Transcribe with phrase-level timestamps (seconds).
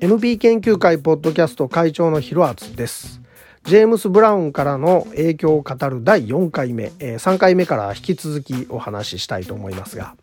[0.00, 3.20] NP 研究会ポッドキャスト会長のヒロアツです。
[3.64, 10.14] ジェームス・ブラウンからの影響を語る第4回目、え3回目から引き続きお話ししたいと思いますが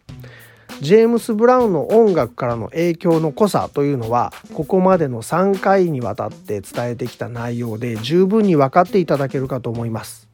[0.81, 10.27] ジェームス・ブラウンの音楽からの影響の濃さというのはここまでの3回にわたって伝えてきた内容で十分に分かっていただけるかと思います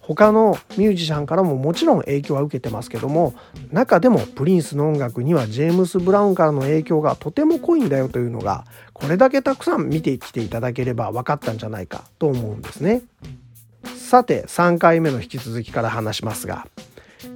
[0.00, 3.34] 他のミュージシャンからももちろん影響は受けてますけども
[3.70, 13.02] 中でもプリンスの音楽にはジェームス・ブラウンからの影響がとても濃いんだよというのがこれだけたくさん見てきていただければ分かったんじゃないかと思うんですね。
[13.96, 16.66] さて3回目の引き続きから話しますが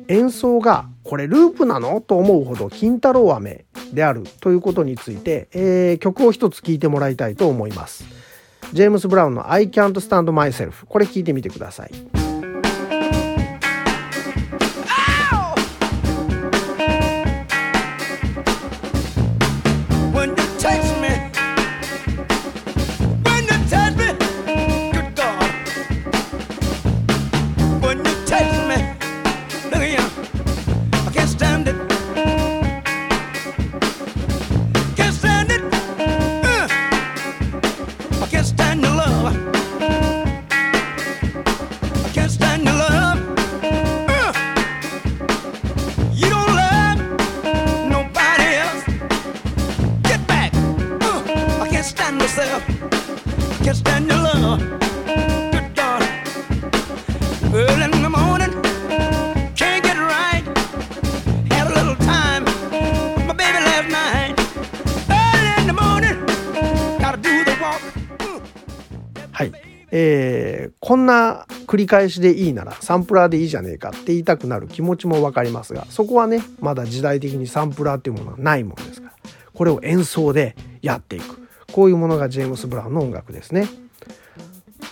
[0.09, 2.01] 演奏がこれループなの？
[2.01, 8.05] と思うほど金太郎飴であるということについて、えー、曲を一つ聴いてもらいたいと思います。
[8.73, 12.16] ジェームス・ブラウンの I Can't Stand Myself これ聴いてみてください。
[69.99, 79.15] えー、こんな繰り返しでいいならサンプラーでいいじゃねえかって言いたくなる気持ちも分かりますがそこはねまだ時代的にサンプラーっていうものはないものですから
[79.55, 83.69] これを演奏でやっていくこういうものがジェームス・ブラウンの音楽ですね。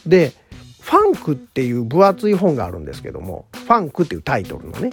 [0.06, 0.32] で
[0.80, 4.90] ファンクっていう分厚い本があるんですけどもファンクっていうタイトルのね、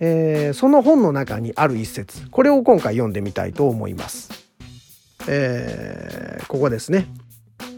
[0.00, 4.30] えー、その本の中にある一節これを今回読んでみたいと思います。
[5.28, 7.08] えー、ここですね。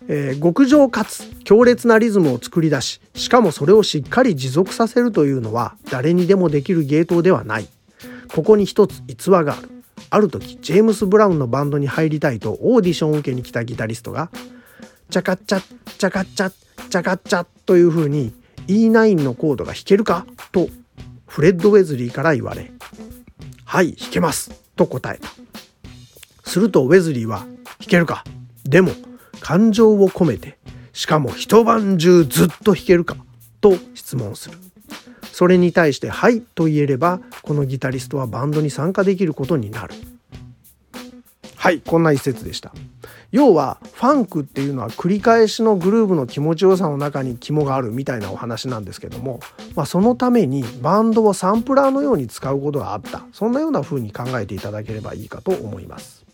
[0.09, 7.69] えー、極上かつ強烈なリズムを作り出ししかもそれをしっかり持続させるというのは誰にでもできる芸当ではない。
[8.29, 9.71] ここに一つ逸話がある
[10.11, 14.31] ある時ジェームス・ブラウンのバンドに入りたいとオーディションを受けに来たギタリストが
[15.11, 16.53] 「チャカッチャチャカッチャッ
[16.91, 18.33] チャカッチャッ」というふうに
[18.69, 20.69] E9 のコードが弾けるかと
[21.27, 22.73] フレッド・ウェズリーから言われ
[23.65, 25.31] 「はい弾けます」と答えた
[26.45, 27.47] するとウェズリーは
[27.81, 28.25] 「弾けるか
[28.65, 28.93] でも
[29.41, 30.59] 感情を込めて
[30.93, 33.17] しかも一晩中ずっと弾けるか
[33.61, 34.59] と質問する。
[35.33, 39.95] それに対して「はい」と言えればこのギタリストはバンドに参加できることになる。
[41.57, 42.73] はいこんな一節でした。
[43.33, 49.41] 要はファンクっていうのは繰り返しのグルーヴの気持ちよさの中に肝があるみたいなお話なんですけども、
[49.75, 53.25] まあ、そのためにバンドをサンプラーのように使うことがあった。
[53.33, 56.25] そんなような風に考えていただければいいかと思います。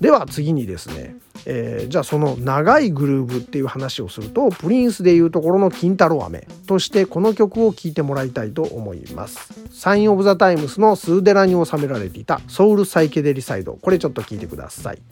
[0.00, 9.52] では次にですねえー、じゃあその長いグルーブっていう話をするとプリンスでいうところの金太郎飴としてこの曲を聴いてもらいたいと思います。
[9.72, 13.74] サイン・オブ・ザ・タイムスのスーデラに収められていたソウル・サイケデリサイド。
[13.74, 15.02] これちょっと聴いてください。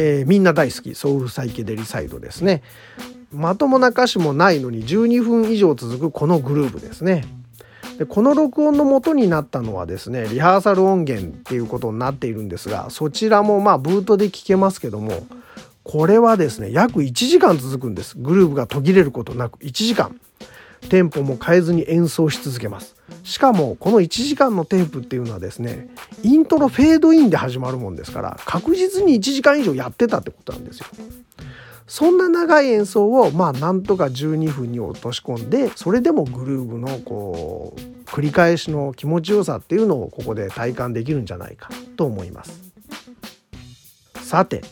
[0.00, 2.62] えー、みんな大好きソウルサイケデリサイドですね。
[3.32, 7.24] まともな歌詞もないのに12分以上続くこのグループですね。
[7.98, 15.26] でこの録音の元になったのはですねリハーサル音源っていうことになっているんですがそちらもまあブートで聴けますけども
[15.84, 18.16] これはですね約1時間続くんです。
[18.16, 20.18] グルーヴが途切れることなく1時間。
[20.88, 22.96] テンポも変えずに演奏し続けます。
[23.22, 25.88] しかもこの1時間のテープっていうのはですね
[26.22, 30.86] イントロフェードインで始まるもんですから確実に1時間以上やってたってことなんですよ。
[31.86, 42.62] そんな長い演奏をまあなんとか12分に落とし込んでそれでもグルーヴのこう繰り返しの気持ちよさっていうのをここで体感できるんじゃないかと思います。
[44.22, 44.62] さて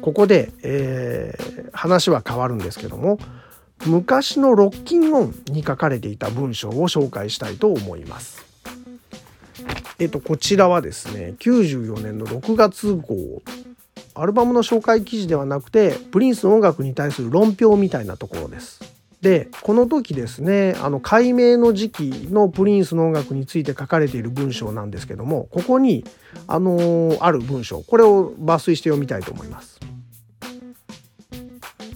[0.00, 3.18] ここで、えー、話は変わるんですけども
[3.86, 8.44] 昔のロッキンオンに書かれていた文章を紹介したいと思います。
[9.98, 13.42] えっと、こちらはですね、94年の6月号、
[14.14, 18.80] アルバムの紹介記事ではなくて、プリンスの音楽に対する論評みたいなところです。
[19.20, 26.04] で、この時ですね、あの、解明の時期のプリンスの音楽について書かれている文章なんですけども、ここに、
[26.46, 29.80] あのー、ある文章、これを抜粋して読みたいと思います。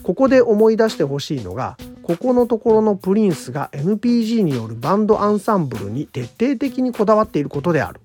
[0.08, 8.00] ここで思い出してほしいのがここのところのプリンスが NPG によるバンドアンサンブルに徹底的にこだわっていることである。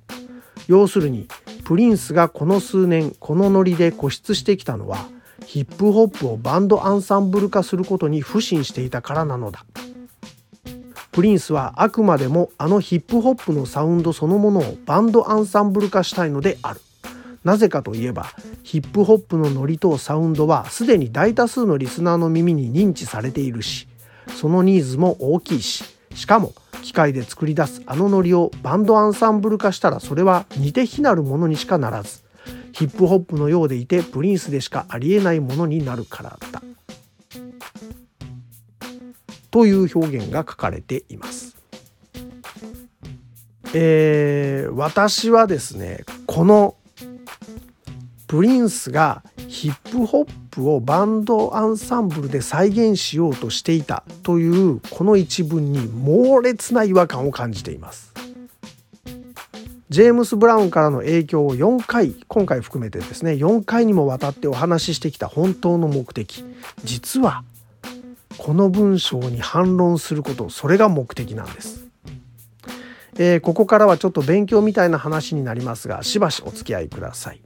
[0.68, 1.30] 要するに
[1.64, 4.98] プリンスがこの数年このノリで固執してきたのは
[5.46, 9.64] ヒップホップをバンドアンサンブル化することに不信していたからなのだ。
[11.14, 16.82] プリンスはあくまでもあのヒップホップのサウンドそのものをバンドアンサンブル化したいのである。
[17.44, 18.28] なぜかといえば
[18.64, 23.88] ヒップホップのノリとサウンドはすでに大多数のリスナーの耳に認知されているし
[24.36, 32.24] そのニーズも大きいししかも機械で作り出すあのノリをバンドアンサンブル化したらそれは似て非なるものにしかならず
[32.72, 36.62] ヒップホップのようでいてプリンスでしかありえないものになるからだ
[39.52, 41.56] という表現が書かれています。
[43.76, 46.76] えー、私はですねこの
[48.34, 58.12] プリンスがヒップホップをバンドアンサンブルで再現しようとしていたというこの一文に猛烈な違和感を感じています。
[59.92, 66.44] ジェームス・ブラウンからの影響を4回今回含めてですね4回にもわたってお話ししてきた本当の目的
[66.84, 67.44] 実は
[68.40, 71.86] この文章に反論することそれが目的なんです。
[73.20, 77.40] えー、ここからはちょっと勉強みたいな話になりますがしばしお付き合いください。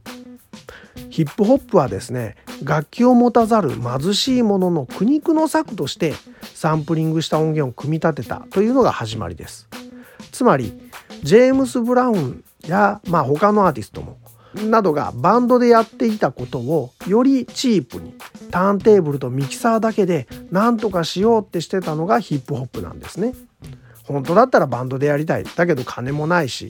[1.18, 6.14] ヒップホップはですね楽器を持たざる貧しい者の苦肉の策として
[6.54, 9.68] サンプリングした音源を組み立てたというのが始まりです。
[10.32, 10.80] つまり
[11.24, 14.20] ジェームス・ブラウンや、まあ、他のアーティストも
[14.54, 18.14] などがバンドでやっていたことをよりチープに
[18.52, 23.34] ターンテーブルとミキサーだけで何とかしようってしてたのがヒップホップなんですね。
[24.04, 25.46] 本当だったらバンドでやりたい。
[25.46, 26.70] だけど金もないし、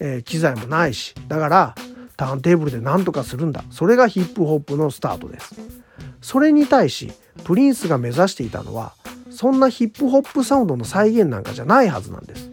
[0.00, 1.14] えー、機材もないし。
[1.28, 1.74] だから
[2.16, 3.64] ターンテーブルで何とかするんだ。
[3.70, 5.54] それがヒップホップのスタートです。
[6.20, 7.12] それに対し
[7.44, 8.94] プリンスが目指していたのは
[9.30, 12.50] そんなヒップホップサウンドの再現なんかじゃないはずなんです。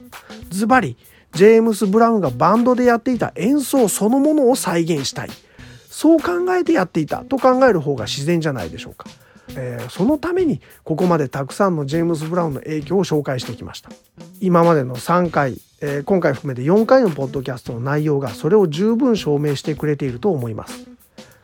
[0.49, 0.97] ズバリ
[1.33, 5.29] ジェームス・ブラウンがバンドでやっていた演奏そのものを再現したい。
[5.89, 9.07] そう考えてやっていたと考える方が自然じゃないでしょうか、
[9.55, 13.89] えー、そのためにここまでたくさんのジェームス・ブラウンの影響を紹介してきました
[14.39, 20.87] 今までの3回えー、今回含めて4回のポッドキャストの内容がそれを十分証明してくれていると思います。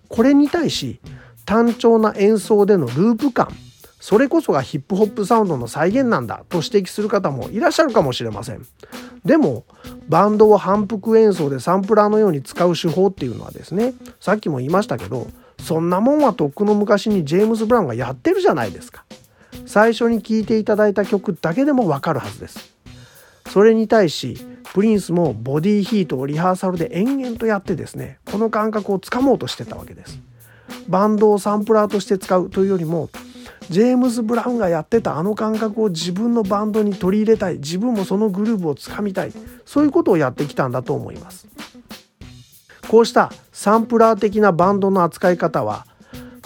[0.07, 0.99] これに対し
[1.45, 3.49] 単調な演奏でのループ感
[3.99, 8.65] それこそがヒップホップサウンドの再現なんだと指摘する方もいらっしゃるかもしれません。
[9.25, 9.65] でも
[10.07, 15.27] バンドを反復演奏でサンプラーのように使う手法っていうのはですねさっきも言いましたけど
[15.61, 19.05] そんなもんはとっくの昔にジェームズ・ブラウンがやってるじゃないですか。
[19.65, 22.77] 最初に聴いていただいた曲だけでもわかるはずです。
[23.49, 24.37] それに対し
[24.73, 30.19] プリンスもボディヒートをリハーサルで延々とやってですねこの感覚をつかもうとしてたわけです
[30.87, 33.09] バンドをサンプラーとして使うというよりも
[33.69, 39.33] ジェームズ・ブラウンがやってたあの感覚を自分のバンドに取り入れたい自分もそのグループをつかみたい
[39.65, 41.47] そういうことをやってきたんだと思います
[42.87, 45.85] こうしたサンプラー的なバンドの扱い方は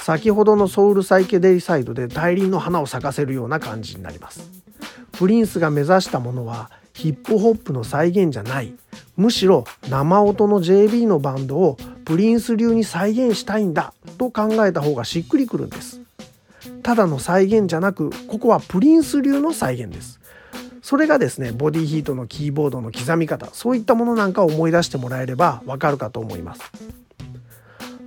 [0.01, 4.49] 先ほどのソウルサイケデリサイドで大輪の花を咲かせるような感じになります。
[5.11, 8.73] プリンスが目指したものはヒップホップの再現じゃない。
[9.15, 16.01] むしろ生音の JB のバンドをプリンス流に再現したいんだと考えた方がしっくりくるんです。
[16.81, 20.20] ただの再現じゃなくここはプリンス流の再現です。
[20.81, 26.61] それがですねボディヒートのキーボードの刻み方そういったものなんかを思い出してもらえればわかるかと思います。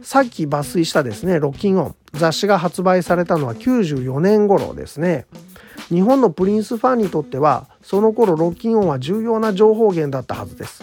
[0.03, 5.27] さっき抜粋したですねロッキンオン雑誌が発売されたのは94年頃ですね。
[5.89, 10.83] 日本のプリンスファンにとってはその頃ロッキンオンは重要な情報源だったはずです。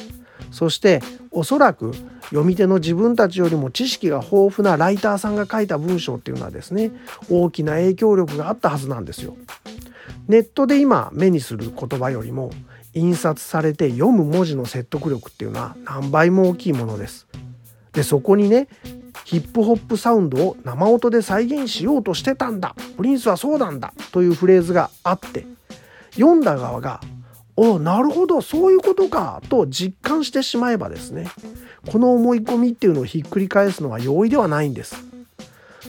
[0.52, 1.94] そしておそらく
[2.26, 6.92] 読み手の自分たちよりも知識が豊富なライターさんが書いた文章っていうのはですね
[7.30, 9.36] 大きな影響力があったはずなんですよ。
[10.32, 12.52] ネットで今目にする言葉よりも
[12.94, 17.28] 印刷されて読む文字の説得力っていうのは何倍も大きいものです。
[17.92, 18.70] でそこにね
[19.26, 25.46] ヒップホップサウンドを生音で再現しようとしてたんだプリンスはそうなんだというフレーズがあって
[26.12, 27.02] 読んだ側が
[27.58, 31.28] 「おなるほどそういうことか」と実感してしまえばですね
[31.92, 35.11] この思い込みっていうのをひっくり返すのは容易ではないんです。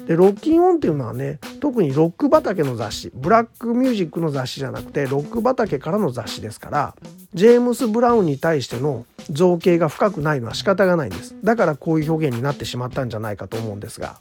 [0.07, 6.97] でロッキンオンっていうのはね特にロック畑の雑誌ブラックミュージックの雑誌じゃなくてロック畑からの雑誌ですから
[7.35, 11.35] ジェームス・ブラウンに対しての造形が深くないのは仕方がないんです。
[11.43, 14.21] だからこういう表現になってしまったんじゃないかと思うんですが。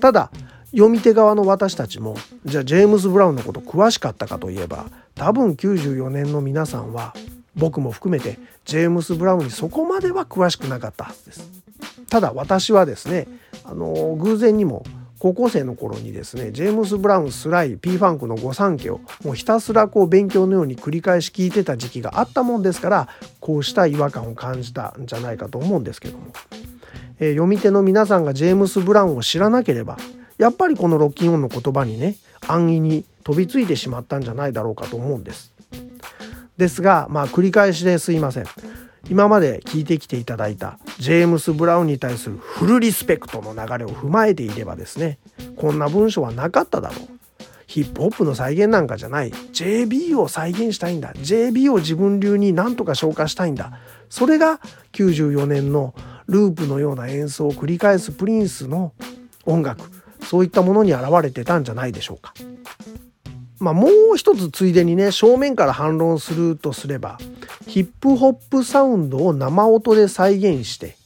[0.00, 0.30] ただ
[0.70, 2.16] 読み手側の私たちも
[2.46, 7.14] じゃあジェームズ・ブラウンのこと詳しかったかといえば多分94年の皆さんは
[7.56, 11.62] 僕も含めてジェームス・ブラウンにそこまでは詳しくなかったはずです。
[12.08, 13.26] ただ私はですね
[13.64, 14.84] あの偶然にも
[15.18, 26.32] 高校生の頃にですねジェームス・ブラウンスライ P ファンクの御三家をもうひたすらこう勉強のように繰り返し聞いてた時期があったもんですからこうした違和感を感じたんじゃないかと思うんですけども、
[27.20, 29.96] えー、読み手の皆さんがジェームス・ブラウンを知らなければ
[30.38, 32.16] やっぱりこのロッキンオンの言葉にね
[32.48, 35.51] 安易に飛びついてしまったんじゃないだろうかと思うんです。
[36.56, 38.44] ですがまあ繰り返しですいません。
[39.10, 45.18] 今まで聞いてきていただいたジェームス・ブラウンに対するフルリスペクトの流れを踏まえていればですね
[45.56, 47.08] こんな文章はなかっただろう。
[47.66, 49.30] ヒップホップの再現なんかじゃない。
[49.30, 51.14] JB を再現したいんだ。
[51.14, 53.78] JB を自分流に何とか消化したいんだ。
[54.10, 54.60] それが
[54.92, 55.94] 94年の
[56.26, 58.92] ループのような演奏を繰り返すプリンスの
[59.46, 59.90] 音楽。
[60.22, 62.34] そういったものに現れてたんじゃないでしょうか。
[63.62, 67.18] まあ、もう一つついでにね正面から反論するとすれば
[67.68, 70.96] ヒップホップサウンドを生音で再現して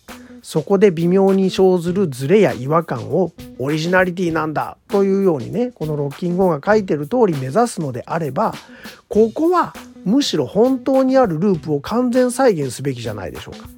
[0.40, 8.54] そこで微妙に生ずるズレや違和感をオリジナリティなんだというようにねこのロッキンゴが書いてる通り目指すのであれば
[9.08, 9.74] ここは
[10.06, 13.68] むしろ本当にあるループを完全再現すべきじゃないでしょうか。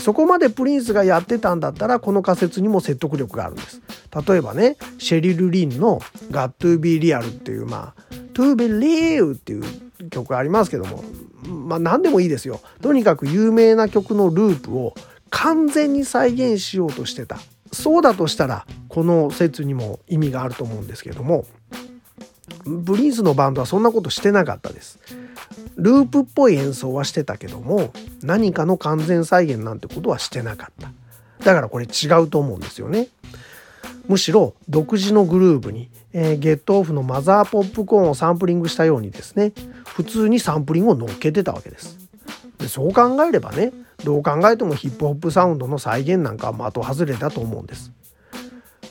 [0.00, 3.82] そこまでプリンスがやってたんだったらこの仮説にも説得力があるんです。
[4.26, 8.02] 例えばねシェリル・リンの「Got to be real」っていうまあ
[8.34, 9.64] 「to be real」っていう
[10.10, 11.04] 曲ありますけども
[11.48, 12.60] まあ何でもいいですよ。
[12.80, 14.94] とにかく有名な曲のループを
[15.30, 17.38] 完全に再現しようとしてた。
[17.72, 21.44] そうだとしたらこの説にも意味があると思うんですけども
[22.86, 25.00] プリンスのバンドはそんなことしてなかったです。
[25.76, 27.92] ループっぽい演奏はしてたけども
[28.22, 30.92] 何かの完全再現なんてことはしてなかった
[31.44, 33.08] だからこれ違うと思うんですよね
[34.06, 39.52] むしろ独自のグルーブに、えー、ゲットオフのマザーポップコーンをサンプリングしたようにですね
[39.86, 41.98] 普通にサンプリングを乗っけてたわけです。
[42.58, 43.72] でそう考えればね
[44.04, 47.92] どう考えてもヒップホップサウンドの再現なんかは的外れだと思うんです。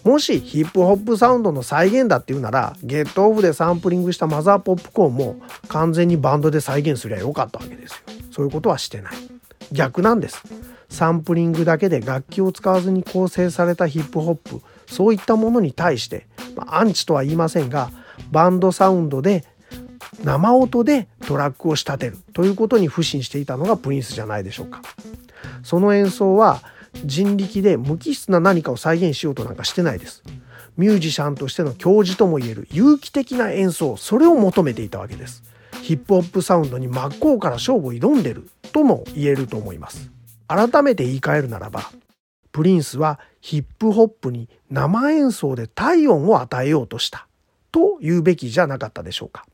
[0.03, 5.37] もしヒップホップサウンドの再現だっていうならゲットオフでサンプリングしたマザーポップコーンも
[5.69, 8.13] 完全にバンドで再現すりゃよかったわけですよ。
[8.31, 9.13] そういうことはしてない。
[9.71, 10.43] 逆なんです。
[10.89, 14.61] サンプリングだけで楽器を使わずに構成されたヒップホップ
[14.93, 17.89] そういったものに対して、まあ、アンチとは言いませんが
[18.31, 19.43] バンドサウンドで
[20.23, 24.81] 生音でトラックを仕立てるということに腐心していたのがプリンスじゃないでしょうか
[25.63, 26.61] その演奏は
[27.03, 30.23] 人力で無機質な何かを再現しようとなんかしてないです。
[30.77, 35.43] ミュージシャンとしての教授ともいえる有機的な演奏、それを求めていたわけです。
[35.81, 40.09] ヒップホップサウンドに真っ向から勝負を挑んでるとも言えると思います。
[40.47, 41.91] 改めて言い換えるならば、
[42.53, 47.27] プリンスはヒップホップに生演奏で体温を与えようとした
[47.71, 49.45] と言うべきじゃなかったでしょうか。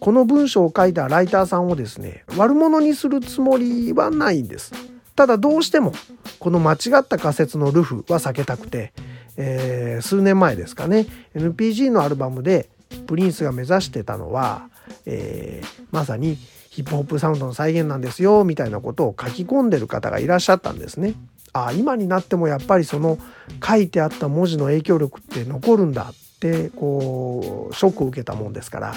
[0.00, 4.72] この文章を書いたライターさんをですね、悪者にするつもりはないんです。
[5.14, 5.92] ただどうしても
[6.38, 8.92] この間違った仮説のルフは避けたくて、
[9.36, 12.68] えー、数年前ですかね NPG のアルバムで
[13.08, 14.68] プリンスが目指してたのは、
[15.06, 16.36] えー、まさに
[16.70, 21.14] ヒップホップサウンドの再現なんですよみたいなことを書き込んでる方がいらっしゃったんですね。
[21.52, 23.18] あ今になってもやっぱりその
[23.66, 28.94] 書いてあった文字の影響力って残るんだってこうショックを受けたもんですから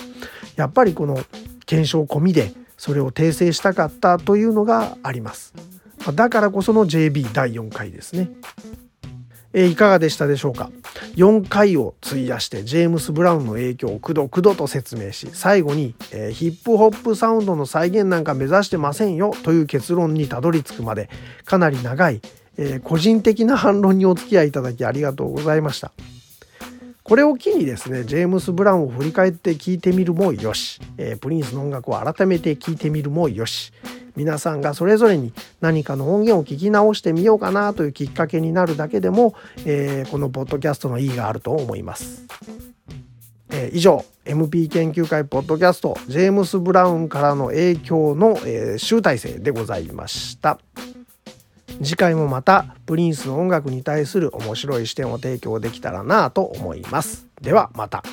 [0.55, 1.19] やっぱりこの
[1.65, 5.53] 検証込みでそれを訂正したかったというのがあります。
[6.15, 8.31] だからこその JB 第4回ですね。
[9.53, 10.71] え、いかがでしたでしょうか
[11.15, 21.09] ？4回を費やしてジェームス・ブラウンの影響をくどくどと説明し最後に、えー、ヒップホップサウンドの再現なんか目指してませんよという結論にたどり着くまで
[21.43, 22.21] かなり長い、
[22.57, 25.91] えー、個人的な反論にお付き合いいただきありがとうございました。
[27.03, 33.73] これを機にですねジェームス・ブラウンを振り返って聞いてみるもよし、えー、プリンスの音楽を改めて聞いてみるもよし
[34.15, 42.23] 皆さんがそれぞれに何かの音源を聞き直してみようかなというきっかけになるだけでも、えー、このポッドキャストの意義があると思います。
[43.49, 50.59] えー、以上 MP 研究会ポッドキャストジェームス・ブラウンからの影響の、えー、集大成でございました。
[51.83, 57.27] 次回もまたプリンスの音楽に対する面白い視点を提供できたらなと思います。
[57.41, 58.03] ではまた。